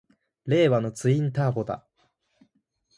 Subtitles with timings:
[0.47, 1.85] 令和のツインターボだ！